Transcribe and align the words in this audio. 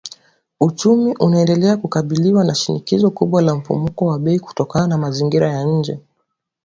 Uchumi 0.59 1.15
unaendelea 1.19 1.77
kukabiliwa 1.77 2.43
na 2.43 2.55
shinikizo 2.55 3.11
kubwa 3.11 3.41
la 3.41 3.55
mfumuko 3.55 4.05
wa 4.05 4.19
bei 4.19 4.39
kutokana 4.39 4.87
na 4.87 4.97
mazingira 4.97 5.51
ya 5.53 5.63
nje 5.63 5.99